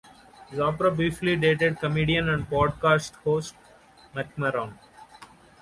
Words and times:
Zappa 0.51 0.89
briefly 0.95 1.35
dated 1.35 1.77
comedian 1.77 2.27
and 2.27 2.49
podcast 2.49 3.13
host 3.17 3.53
Marc 4.15 4.35
Maron. 4.35 4.79